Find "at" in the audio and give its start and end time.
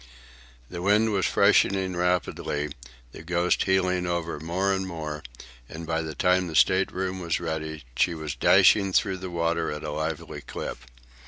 9.71-9.83